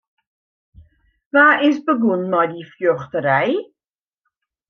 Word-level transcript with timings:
Wa 1.33 1.45
is 1.67 1.77
begûn 1.85 2.21
mei 2.31 2.47
dy 2.51 2.63
fjochterij? 2.71 3.53